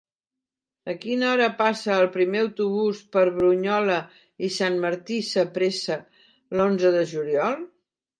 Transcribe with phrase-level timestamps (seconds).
[0.91, 3.97] A quina hora passa el primer autobús per Brunyola
[4.47, 5.99] i Sant Martí Sapresa
[6.57, 7.63] l'onze de juliol?